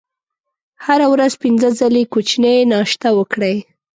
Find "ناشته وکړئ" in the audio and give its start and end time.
2.73-3.55